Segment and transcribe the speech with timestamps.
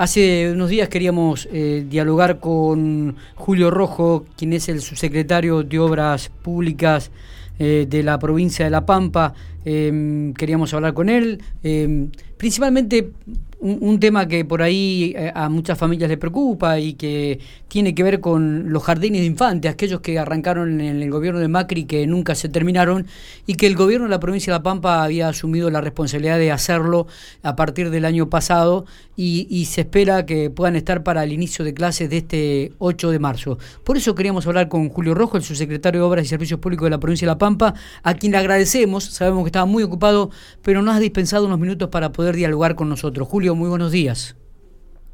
[0.00, 6.30] Hace unos días queríamos eh, dialogar con Julio Rojo, quien es el subsecretario de Obras
[6.30, 7.10] Públicas
[7.58, 9.34] eh, de la provincia de La Pampa.
[9.62, 12.10] Em, queríamos hablar con él, em,
[12.40, 13.12] principalmente
[13.60, 17.38] un, tema que por ahí eh, a muchas familias le preocupa y que
[17.68, 21.48] tiene que ver con los jardines de infantes, aquellos que arrancaron en el gobierno de
[21.48, 23.06] Macri que nunca se terminaron
[23.46, 26.50] y que el gobierno de la provincia de La Pampa había asumido la responsabilidad de
[26.50, 27.06] hacerlo
[27.42, 28.86] a partir del año pasado
[29.22, 33.18] y, se espera que puedan estar para el inicio de clases de este 8 de
[33.18, 33.58] marzo.
[33.84, 36.90] Por eso queríamos hablar con Julio Rojo, el subsecretario de Obras y Servicios Públicos de
[36.90, 40.30] la provincia de La Pampa, a quien le agradecemos, sabemos que estaba muy ocupado,
[40.62, 43.28] pero nos ha dispensado unos minutos para poder dialogar con nosotros.
[43.28, 44.36] Julio, muy buenos días.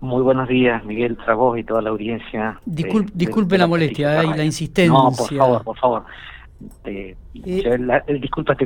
[0.00, 2.60] Muy buenos días, Miguel Trabó y toda la audiencia.
[2.64, 4.92] disculpe la, molestia eh, y la insistencia.
[4.92, 6.04] No, por favor, por favor.
[6.84, 8.64] Eh, el disculpa te,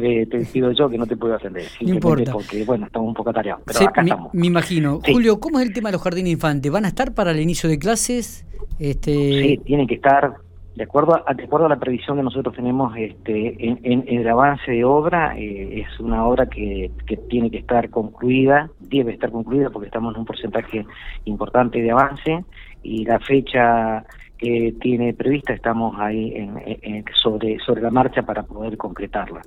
[0.52, 1.64] pido yo que no te puedo atender.
[1.80, 2.32] No importa.
[2.32, 3.62] Porque, bueno, estamos un poco atareados.
[3.64, 4.34] Pero acá me, estamos.
[4.34, 5.00] me imagino.
[5.06, 6.70] Julio, ¿cómo es el tema de los jardines infantes?
[6.70, 8.44] ¿Van a estar para el inicio de clases?
[8.78, 9.12] Este...
[9.12, 10.34] Sí, tienen que estar
[10.80, 14.72] de acuerdo a, de acuerdo a la previsión que nosotros tenemos este, en, el avance
[14.72, 19.68] de obra, eh, es una obra que, que, tiene que estar concluida, debe estar concluida
[19.68, 20.86] porque estamos en un porcentaje
[21.26, 22.46] importante de avance
[22.82, 24.06] y la fecha
[24.38, 29.42] que tiene prevista estamos ahí en, sobre, sobre la marcha para poder concretarla.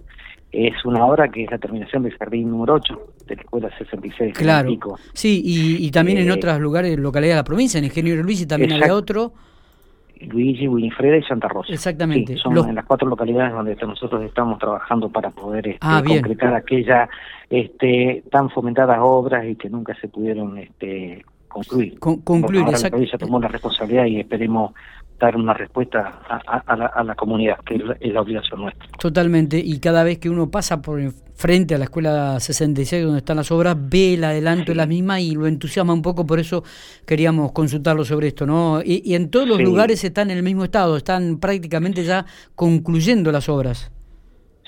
[0.51, 4.37] Es una obra que es la terminación del jardín número 8 de la escuela 66.
[4.37, 4.69] Claro.
[5.13, 8.39] Sí, y, y también en eh, otros lugares, localidades de la provincia, en Ingeniero Luis
[8.39, 9.33] y también hay otro.
[10.27, 11.73] Luigi, Winifreda y Santa Rosa.
[11.73, 12.38] Exactamente.
[12.38, 17.09] son en las cuatro localidades donde nosotros estamos trabajando para poder este, ah, concretar aquellas
[17.49, 21.99] este, tan fomentadas obras y que nunca se pudieron este, concluir.
[21.99, 24.73] concluir, ahora la provincia tomó la responsabilidad y esperemos
[25.23, 28.85] dar una respuesta a, la, comunidad, que es la, obligación nuestra.
[28.99, 30.99] Totalmente, y cada vez que uno pasa por
[31.35, 35.21] frente a la escuela 66 donde están las obras, ve el adelanto de la misma
[35.21, 36.63] y lo entusiasma un poco, por eso
[37.05, 38.81] queríamos consultarlo sobre esto, ¿no?
[38.83, 43.47] Y, en todos los lugares están en el mismo estado, están prácticamente ya concluyendo las
[43.47, 43.92] obras.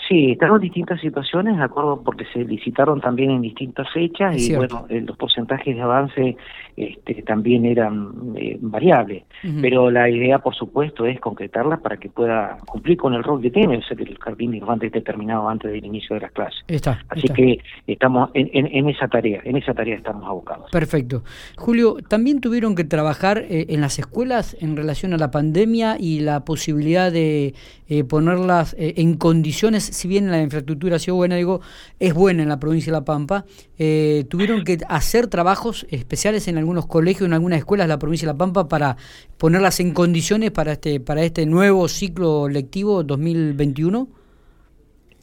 [0.07, 4.55] Sí, estamos en distintas situaciones, de acuerdo, porque se licitaron también en distintas fechas y
[4.55, 6.38] bueno, eh, los porcentajes de avance
[6.77, 9.23] este, también eran eh, variables.
[9.61, 13.49] Pero la idea, por supuesto, es concretarla para que pueda cumplir con el rol que
[13.49, 16.31] tiene, o sea, que el jardín de infantes esté terminado antes del inicio de las
[16.31, 16.63] clases.
[16.67, 20.69] Está, Así que estamos en, en, esa tarea, en esa tarea estamos abocados.
[20.72, 21.23] Perfecto.
[21.57, 26.19] Julio, también tuvieron que trabajar eh, en las escuelas en relación a la pandemia y
[26.19, 27.53] la posibilidad de
[28.09, 31.61] ponerlas en condiciones si bien la infraestructura ha sido buena, digo,
[32.00, 33.45] es buena en la provincia de La Pampa,
[33.78, 38.28] eh, tuvieron que hacer trabajos especiales en algunos colegios, en algunas escuelas de la provincia
[38.28, 38.97] de La Pampa para
[39.38, 44.24] ponerlas en condiciones para este, para este nuevo ciclo lectivo 2021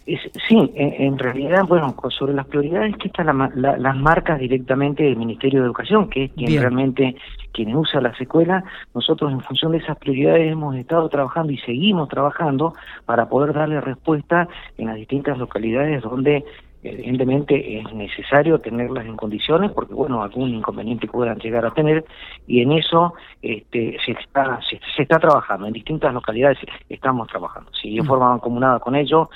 [0.04, 5.66] sí, en, realidad, bueno, sobre las prioridades que están las marcas directamente del Ministerio de
[5.66, 7.16] Educación, que es quien realmente
[7.52, 8.64] quien usa las escuelas,
[8.94, 12.74] nosotros en función de esas prioridades hemos estado trabajando y seguimos trabajando
[13.04, 14.48] para poder darle respuesta
[14.78, 16.44] en las distintas localidades donde
[16.82, 22.04] evidentemente es necesario tenerlas en condiciones porque bueno algún inconveniente puedan llegar a tener
[22.46, 25.66] y en eso este, se está se, está trabajando.
[25.66, 26.58] En distintas localidades
[26.88, 27.70] estamos trabajando.
[27.80, 28.06] Si yo mm.
[28.06, 29.28] forma mancomunada con ellos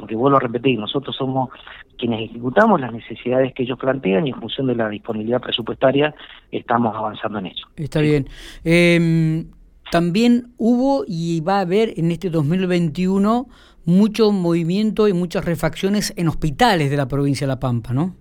[0.00, 1.50] porque vuelvo a repetir, nosotros somos
[1.98, 6.14] quienes ejecutamos las necesidades que ellos plantean y en función de la disponibilidad presupuestaria
[6.50, 7.68] estamos avanzando en eso.
[7.76, 8.26] Está bien.
[8.64, 9.50] Em,
[9.90, 13.46] también hubo y va a haber en este 2021
[13.84, 18.14] mucho movimiento y muchas refacciones en hospitales de la provincia de La Pampa, ¿no?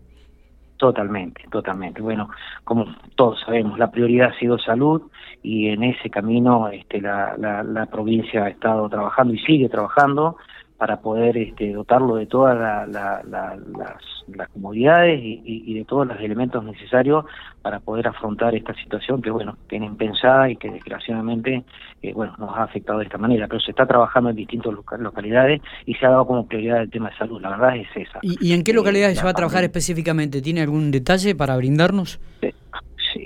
[0.76, 2.02] Totalmente, totalmente.
[2.02, 2.30] Bueno,
[2.66, 5.04] como todos sabemos, la prioridad ha sido salud
[5.42, 10.36] y en ese camino este, la, la, la provincia ha estado trabajando y sigue trabajando
[10.80, 17.26] para poder este, dotarlo de todas las, las, comodidades y, de todos los elementos necesarios
[17.62, 21.64] para poder afrontar esta situación que bueno tienen pensada y que desgraciadamente
[22.02, 23.48] eh, bueno nos ha afectado de esta manera.
[23.48, 27.10] Pero se está trabajando en distintas localidades y se ha dado como prioridad el tema
[27.10, 27.42] de salud.
[27.42, 28.20] La verdad es esa.
[28.22, 32.22] Y, en qué localidades se va a trabajar específicamente tiene algún detalle para brindarnos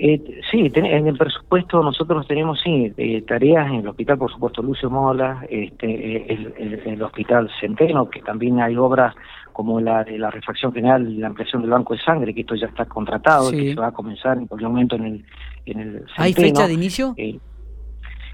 [0.00, 4.62] eh, sí, en el presupuesto nosotros tenemos sí eh, tareas en el hospital, por supuesto,
[4.62, 9.14] Lucio Mola, este, el, hospital Centeno, que también hay obras
[9.52, 12.54] como la de la refacción general y la ampliación del banco de sangre, que esto
[12.54, 15.24] ya está contratado y que se va a comenzar en cualquier momento en el,
[15.66, 16.12] en el Centeno.
[16.16, 17.14] ¿Hay fecha de inicio?
[17.16, 17.38] Eh,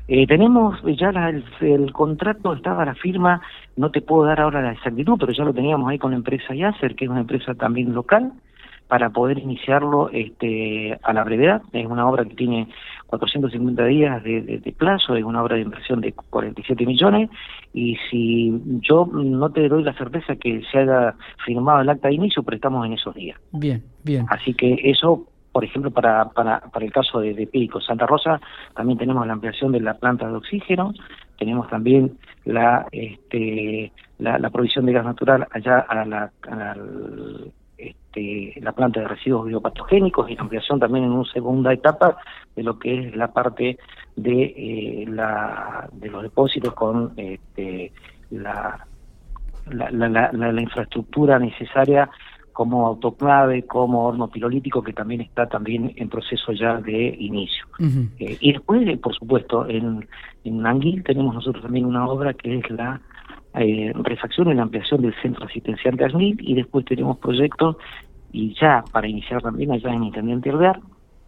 [0.08, 3.40] eh, tenemos ya el, el, contrato, estaba la firma,
[3.76, 6.54] no te puedo dar ahora la exactitud, pero ya lo teníamos ahí con la empresa
[6.54, 8.32] Yacer, que es una empresa también local,
[8.90, 11.62] para poder iniciarlo este, a la brevedad.
[11.72, 12.68] Es una obra que tiene
[13.06, 17.30] 450 días de, plazo, es una obra de inversión de 47 millones
[17.72, 21.14] y si yo no te doy la certeza que se haya
[21.44, 23.38] firmado el acta de inicio, pero estamos en esos días.
[23.52, 24.26] Bien, bien.
[24.28, 28.40] Así que eso por ejemplo, para, para, para el caso de, de Pico, Santa Rosa,
[28.76, 30.94] también tenemos la ampliación de la planta de oxígeno,
[31.40, 36.30] tenemos también la, este, la, provisión de gas natural allá a la,
[38.12, 42.16] este, la planta de residuos biopatogénicos y la ampliación también en una segunda etapa
[42.56, 43.78] de lo que es la parte
[44.16, 47.92] de, eh, la, de los depósitos con este,
[48.30, 48.86] la,
[49.70, 52.10] la, la, la, infraestructura necesaria
[52.52, 57.64] como autoclave, como horno pirolítico, que también está también en proceso ya de inicio.
[58.18, 60.06] Eh, y después, por supuesto, en,
[60.44, 63.00] en Anguil tenemos nosotros también una obra que es la
[63.54, 67.76] eh, refacción y la ampliación del centro asistencial de Anguil, y después tenemos proyectos,
[68.32, 70.80] y ya para iniciar también allá en Intendente Alvear,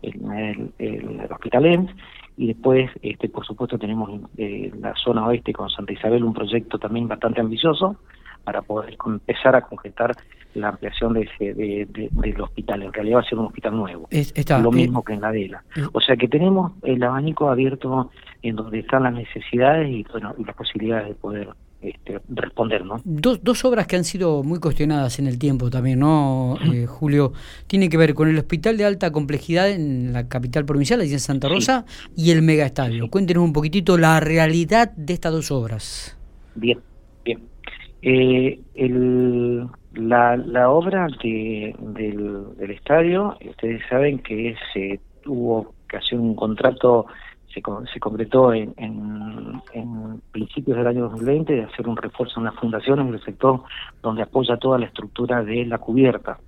[0.03, 1.91] en el, el, Hospital EMS,
[2.37, 6.33] y después, este, por supuesto, tenemos en eh, la zona oeste con Santa Isabel un
[6.33, 7.97] proyecto también bastante ambicioso,
[8.45, 10.15] para poder empezar a concretar
[10.55, 12.83] la ampliación de ese, de, del hospital.
[12.83, 15.65] En realidad va a ser un hospital nuevo, lo eh, mismo que en la DELA.
[15.77, 15.87] Eh.
[15.93, 18.11] o sea que tenemos el abanico abierto
[18.43, 21.49] en donde están las necesidades y, bueno, y las posibilidades de poder
[21.83, 23.01] este, responder, ¿no?
[23.05, 27.33] Dos, dos obras que han sido muy cuestionadas en el tiempo también, ¿no, eh, Julio?
[27.67, 31.21] Tiene que ver con el hospital de alta complejidad en la capital provincial, allí en
[31.21, 31.85] Santa Rosa,
[32.17, 33.11] y el megaestadio.
[33.11, 36.17] Cuéntenos un poquitito la realidad de estas dos obras.
[36.55, 36.79] Bien,
[37.25, 37.41] bien.
[38.03, 45.97] Eh, el, la, la obra de, del, del, estadio, ustedes saben que se tuvo que
[45.97, 47.07] hacer un contrato,
[47.53, 47.63] se,
[47.93, 53.11] se concretó en, en, principios del año 2020 de hacer un refuerzo en las fundaciones
[53.11, 53.63] del sector
[54.03, 56.39] donde apoya toda la estructura de la cubierta.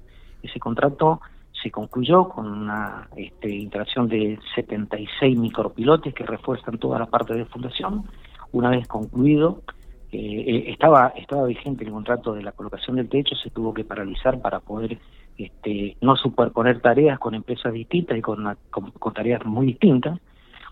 [0.43, 1.21] Ese contrato
[1.63, 7.45] se concluyó con una este, interacción de 76 micropilotes que refuerzan toda la parte de
[7.47, 8.05] fundación.
[8.53, 9.63] Una vez concluido,
[10.13, 14.41] eh, estaba estaba vigente el contrato de la colocación del techo, se tuvo que paralizar
[14.41, 14.99] para poder
[15.37, 18.57] este, no superponer tareas con empresas distintas y con,
[19.15, 20.21] tareas muy distintas.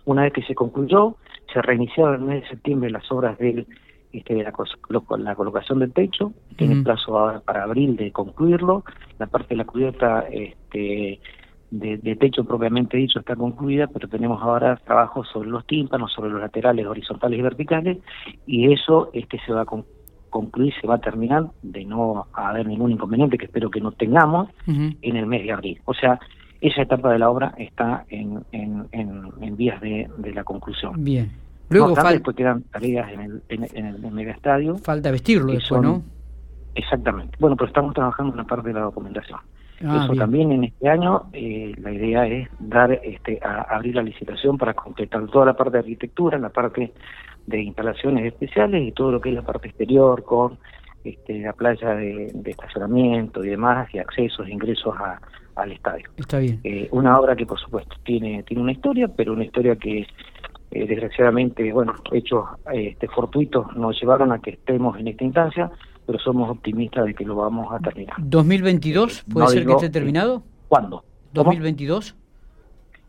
[0.05, 1.17] Una vez que se concluyó,
[1.53, 3.67] se reiniciaron en el mes de septiembre las obras del,
[4.13, 4.53] este, de la,
[5.19, 8.85] la colocación del techo, tiene plazo ahora para abril de concluirlo,
[9.19, 11.21] la parte de la cubierta este,
[11.73, 16.41] de, techo propiamente dicho está concluida, pero tenemos ahora trabajo sobre los tímpanos, sobre los
[16.41, 17.99] laterales horizontales y verticales,
[18.47, 19.67] y eso este se va a
[20.29, 24.51] concluir, se va a terminar, de no haber ningún inconveniente, que espero que no tengamos,
[24.67, 25.81] en el mes de abril.
[25.87, 26.21] O sea,
[26.63, 31.03] esa etapa de la obra está en, en, en, vías de, de, la conclusión.
[31.03, 31.31] Bien.
[31.69, 32.13] Luego falta...
[32.13, 34.79] después quedan tareas en el, en, el, mega estadio.
[34.79, 36.03] Falta vestirlo después, ¿no?
[36.77, 37.37] Exactamente.
[37.41, 39.41] Bueno, pero estamos trabajando en la parte de la documentación.
[39.85, 44.03] Ah, Eso también en este año eh, la idea es dar este a, abrir la
[44.03, 46.93] licitación para completar toda la parte de arquitectura, la parte
[47.47, 50.59] de instalaciones especiales y todo lo que es la parte exterior con
[51.03, 54.95] este, la playa de, estacionamiento y demás y accesos e ingresos
[55.57, 56.09] al estadio.
[56.17, 56.61] Está bien.
[56.65, 60.07] Eh, una obra que por supuesto tiene tiene una historia, pero una historia que
[60.71, 65.71] eh, desgraciadamente, bueno, hechos este, fortuitos nos llevaron a que estemos en esta instancia
[66.07, 68.17] pero somos optimistas de que lo vamos a terminar.
[68.19, 70.43] ¿2022 eh, puede ser que esté terminado?
[70.69, 71.05] ¿Cuándo?
[71.35, 72.15] ¿2022?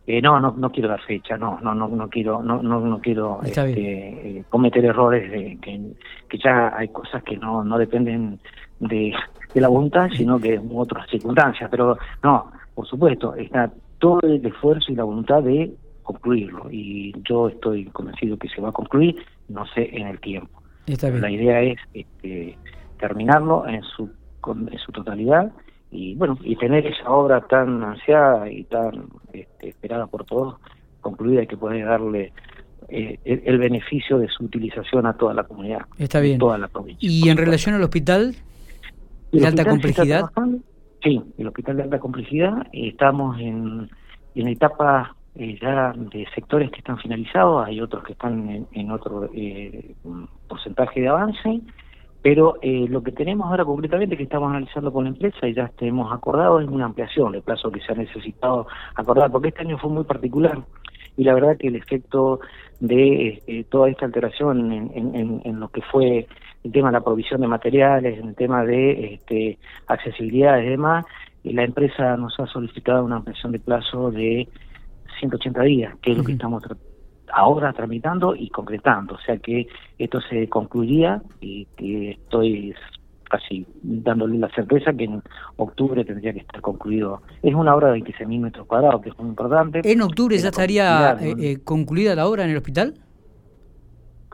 [0.06, 3.00] Eh, no, no, no quiero dar fecha, no, no, no, no quiero, no, no, no
[3.00, 5.94] quiero este, eh, cometer errores de que,
[6.28, 8.40] que ya hay cosas que no, no dependen
[8.82, 9.14] de,
[9.54, 11.70] de la voluntad, sino que de otras circunstancias.
[11.70, 15.72] Pero no, por supuesto, está todo el esfuerzo y la voluntad de
[16.04, 19.16] concluirlo y yo estoy convencido que se va a concluir,
[19.48, 20.62] no sé en el tiempo.
[20.86, 21.22] Está bien.
[21.22, 22.58] La idea es este,
[23.00, 24.10] terminarlo en su,
[24.46, 25.52] en su totalidad
[25.92, 30.56] y bueno y tener esa obra tan ansiada y tan este, esperada por todos
[31.02, 32.34] concluida y que puede darle
[32.90, 37.08] eh, el, beneficio de su utilización a toda la comunidad está bien toda la provincia
[37.08, 38.36] y en relación al hospital
[39.40, 40.26] de alta complejidad
[41.04, 42.68] sí el hospital de alta complejidad.
[42.72, 43.90] Estamos en
[44.36, 47.66] en etapa eh, ya de sectores que están finalizados.
[47.66, 49.96] Hay otros que están en, en otro eh,
[50.48, 51.62] porcentaje de avance.
[52.22, 55.70] Pero eh, lo que tenemos ahora concretamente que estamos analizando con la empresa y ya
[55.82, 59.78] hemos acordado es una ampliación del plazo que se ha necesitado acordar, porque este año
[59.78, 60.64] fue muy particular.
[61.18, 62.40] Y la verdad que el efecto
[62.84, 66.28] de eh, toda esta alteración en, lo que fue
[66.66, 71.06] el tema de la provisión de materiales, en el tema de este, accesibilidad y demás,
[71.44, 74.50] y la empresa nos ha solicitado una ampliación de plazo de
[75.18, 76.94] 180 días, que es lo que estamos tratando
[77.36, 79.16] ahora tramitando y concretando.
[79.16, 79.66] O sea que
[79.98, 82.76] esto se concluiría y que estoy
[83.34, 85.24] casi dándole la certeza que en
[85.58, 87.24] octubre tendría que estar concluido.
[87.42, 89.82] Es una obra de 26.000 metros cuadrados, que es muy importante.
[89.84, 92.94] ¿En octubre ya estaría eh, eh, concluida la obra en el hospital?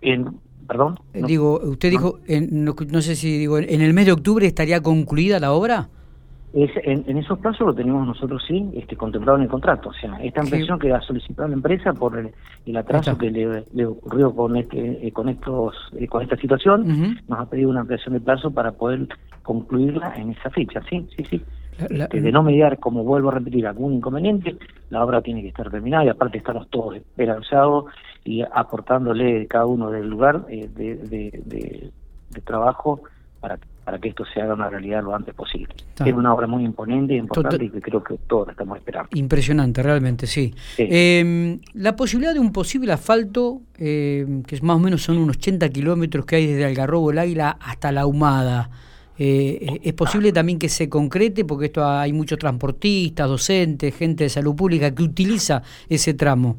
[0.01, 0.37] En,
[0.67, 0.99] perdón.
[1.13, 5.39] Eh, digo, usted dijo, no, sé si digo, ¿en el mes de octubre estaría concluida
[5.39, 5.87] la obra?
[6.51, 9.89] Es, en, esos plazos lo tenemos nosotros sí este, contemplado en el contrato.
[9.89, 14.33] O sea, esta ampliación que ha solicitado la empresa por el, atraso que le, ocurrió
[14.33, 18.21] con este, eh, con estos, eh, con esta situación, nos ha pedido una ampliación de
[18.21, 19.07] plazo para poder
[19.43, 20.81] concluirla en esa fecha.
[20.89, 21.41] Sí, sí, sí.
[21.87, 24.57] Este, de no mediar, como vuelvo a repetir, algún inconveniente,
[24.89, 27.85] la obra tiene que estar terminada y aparte estamos todos esperanzados
[28.25, 31.91] y aportándole cada uno del lugar eh, de, de,
[32.31, 33.01] de trabajo
[33.39, 33.57] para
[33.89, 35.73] para que esto se haga una realidad lo antes posible.
[36.05, 39.09] Es una obra muy imponente y importante y que creo que todos estamos esperando.
[39.15, 40.53] Impresionante, realmente, sí.
[40.77, 45.37] Em, la posibilidad de un posible asfalto, em, que es más o menos son unos
[45.37, 48.69] 80 kilómetros que hay desde Algarrobo, el Águila, hasta La Humada.
[49.17, 51.43] Eh, ¿Es posible también que se concrete?
[51.43, 56.57] Porque esto hay muchos transportistas, docentes, gente de salud pública que utiliza ese tramo.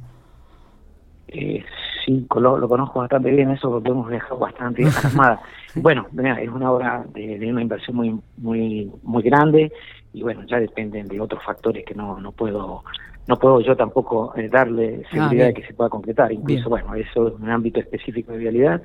[1.29, 1.65] Eh,
[2.05, 5.41] sí, lo, conozco bastante bien, eso porque hemos viajado bastante armada.
[5.83, 6.07] bueno,
[6.41, 9.73] es una obra de, una inversión muy muy muy grande
[10.13, 12.85] y bueno, ya dependen de otros factores que no no puedo
[13.27, 16.33] no puedo yo tampoco eh, darle ah, seguridad de que se pueda concretar.
[16.33, 18.83] Incluso, bueno, eso es un ámbito específico de vialidad.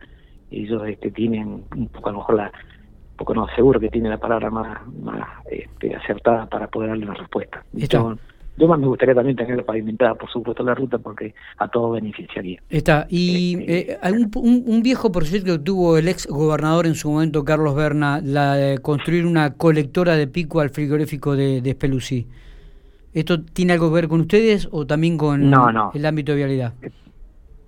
[0.51, 4.09] Ellos este, tienen un poco, a lo mejor, la, un poco no, seguro que tiene
[4.09, 7.63] la palabra más, más este, acertada para poder darle una respuesta.
[8.57, 12.61] Yo más me gustaría también tenerlo pavimentada, por supuesto, la ruta, porque a todo beneficiaría.
[12.69, 13.05] Está.
[13.09, 17.43] Y eh, eh un, un, viejo proyecto que tuvo el ex gobernador en su momento,
[17.43, 21.75] Carlos Berna, la de construir una colectora de pico al frigorífico de, de
[23.13, 25.53] ¿Esto tiene algo que ver con ustedes o también con
[25.93, 26.73] el ámbito de vialidad?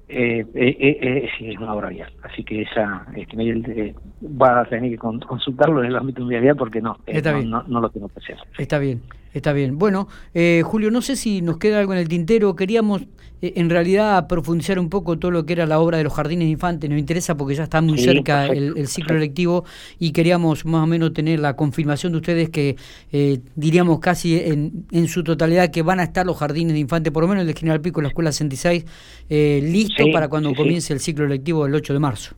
[0.10, 2.12] Eh, eh, eh, sí, es una obra vial.
[2.24, 6.82] Así que esa este, va a tener que consultarlo en el ámbito de vialidad porque
[6.82, 6.98] no,
[7.46, 8.38] no, no, lo tengo que hacer.
[8.58, 9.02] Está bien.
[9.38, 9.78] Está bien.
[9.78, 12.56] Bueno, eh, Julio, no sé si nos queda algo en el tintero.
[12.56, 13.04] Queríamos,
[13.42, 16.48] eh, en realidad, profundizar un poco todo lo que era la obra de los jardines
[16.48, 16.90] de infantes.
[16.90, 19.64] Nos interesa porque ya está muy cerca el, ciclo electivo
[20.00, 22.76] y queríamos más o menos tener la confirmación de ustedes que
[23.12, 27.14] eh, diríamos casi en, en, su totalidad que van a estar los jardines de infantes,
[27.14, 28.86] por lo menos el de General Pico, la Escuela 66,
[29.30, 32.36] eh, listo para cuando comience el ciclo electivo el 8 de marzo.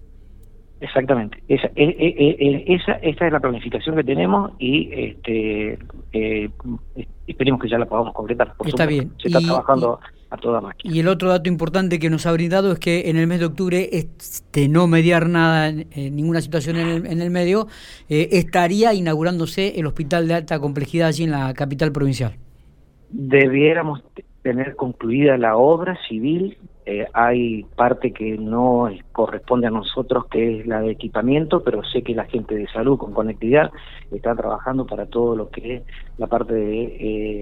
[0.81, 1.43] Exactamente.
[1.47, 5.77] Esa, e, e, e, esa, esa es la planificación que tenemos y este,
[6.13, 6.49] eh,
[7.27, 8.53] esperemos que ya la podamos concretar.
[8.65, 9.11] está bien.
[9.21, 10.93] Se está trabajando a toda máquina.
[10.93, 13.47] Y el otro dato importante que nos ha brindado es que en el mes de
[13.47, 17.67] octubre, este, no mediar nada, en, ninguna situación en el, en el medio,
[18.07, 22.35] eh, estaría inaugurándose el hospital de alta complejidad allí en la capital provincial.
[23.09, 24.01] Debiéramos
[24.41, 26.57] tener concluida la obra civil
[26.91, 32.01] eh, hay parte que no corresponde a nosotros, que es la de equipamiento, pero sé
[32.01, 33.69] que la gente de salud con conectividad
[34.11, 35.83] está trabajando para todo lo que es
[36.17, 36.83] la parte de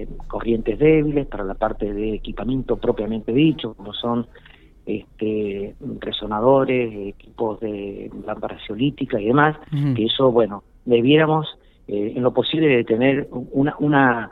[0.02, 4.26] eh, corrientes débiles, para la parte de equipamiento propiamente dicho, como son
[4.84, 9.56] este, resonadores, equipos de lámparas geolíticas y demás,
[9.96, 11.46] que eso, bueno, debiéramos
[11.86, 14.30] eh, en lo posible de tener una, una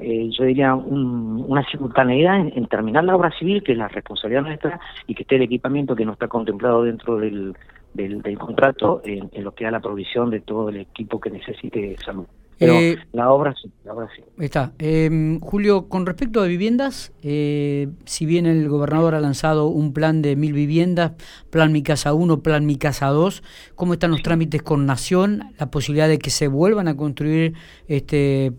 [0.00, 4.80] eh, yo diría, una simultaneidad en, terminar la obra civil, que es la responsabilidad nuestra,
[5.06, 7.54] y que esté el equipamiento que no está contemplado dentro del,
[7.94, 12.26] del, contrato en, lo que da la provisión de todo el equipo que necesite salud.
[12.62, 14.22] Pero eh, la obra sí, la obra sí.
[14.38, 14.72] Está.
[14.78, 20.22] Em, Julio, con respecto a viviendas, eh, si bien el gobernador ha lanzado un plan
[20.22, 21.12] de mil viviendas,
[21.50, 23.42] plan Mi Casa 1, plan Mi Casa 2,
[23.74, 25.52] ¿cómo están los trámites con Nación?
[25.58, 27.54] La posibilidad de que se vuelvan a construir
[27.88, 28.52] este,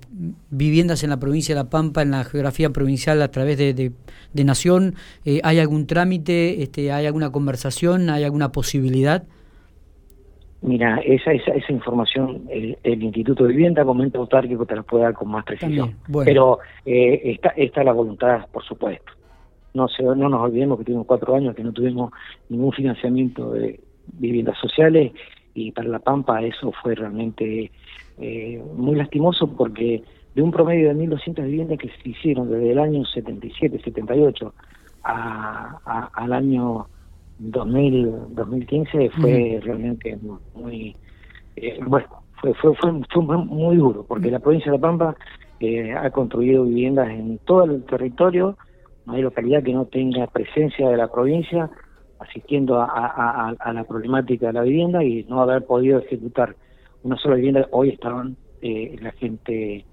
[0.49, 4.43] viviendas en la provincia de La Pampa, en la geografía provincial a través de, de,
[4.43, 4.95] Nación.
[5.23, 6.61] Eh, ¿Hay algún trámite?
[6.61, 8.09] Este, ¿Hay alguna conversación?
[8.09, 9.23] ¿Hay alguna posibilidad?
[10.63, 15.13] Mira, esa, esa, esa información el, Instituto de Vivienda, Momento Autárquico, te la puede dar
[15.13, 15.95] con más precisión.
[16.23, 19.11] Pero eh, está, está la voluntad, por supuesto.
[19.73, 22.13] No, se, no nos olvidemos que tuvimos cuatro años que no tuvimos
[22.47, 23.79] ningún financiamiento de
[24.13, 25.11] viviendas sociales
[25.53, 27.69] y para La Pampa eso fue realmente
[28.19, 30.01] eh, muy lastimoso porque
[30.33, 34.53] de un promedio de 1.200 viviendas que se hicieron desde el año 77, 78
[35.03, 36.87] a, a, al año
[37.39, 40.17] 2000, 2015 fue realmente
[40.55, 40.95] muy,
[41.55, 42.07] eh, bueno,
[42.39, 45.15] fue, fue, fue, muy duro, porque la provincia de La Pampa
[45.59, 48.57] eh, ha construido viviendas en todo el territorio,
[49.05, 51.69] no hay localidad que no tenga presencia de la provincia
[52.19, 56.55] asistiendo a, la problemática de la vivienda y no haber podido ejecutar
[57.03, 59.85] una sola vivienda, hoy estaban eh, la gente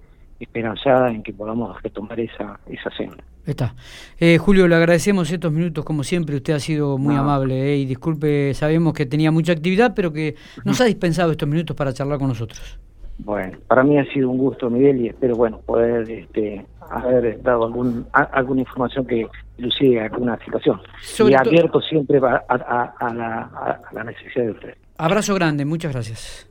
[0.43, 3.23] esperanzada en que podamos retomar esa, esa senda.
[3.45, 3.75] Está.
[4.19, 7.85] Eh, Julio, le agradecemos estos minutos, como siempre, usted ha sido muy amable eh, y
[7.85, 12.19] disculpe, sabemos que tenía mucha actividad, pero que nos ha dispensado estos minutos para charlar
[12.19, 12.79] con nosotros.
[13.19, 17.65] Bueno, para mí ha sido un gusto, Miguel, y espero, bueno, poder este, haber dado
[17.65, 20.79] algún, alguna información que ilusive alguna situación.
[21.27, 24.73] y abierto siempre a, a, la, a la necesidad de usted.
[24.97, 26.47] Abrazo grande, muchas gracias.